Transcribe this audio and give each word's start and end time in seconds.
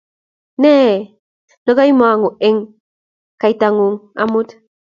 Nee 0.63 0.95
nekomong'u 1.63 2.29
eng' 2.47 2.65
kaitang'ung' 3.41 4.01
amut. 4.21 4.47